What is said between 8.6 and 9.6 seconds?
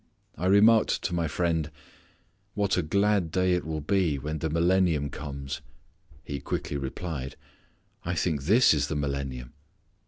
is the millennium."